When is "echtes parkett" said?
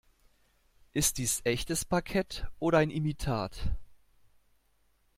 1.43-2.47